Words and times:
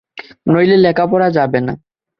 নইলে 0.47 0.77
লেখা 0.77 1.05
পড়া 1.11 1.27
যাবে 1.29 1.59
না। 1.61 1.73